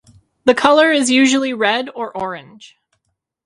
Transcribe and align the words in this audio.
The 0.45 0.55
color 0.55 0.91
is 0.91 1.11
usually 1.11 1.53
red 1.53 1.87
or 1.93 2.11
orange. 2.17 2.75